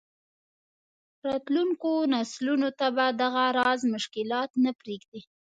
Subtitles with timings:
[1.27, 5.21] راتلونکو نسلونو ته به دغه راز مشکلات نه پرېږدي.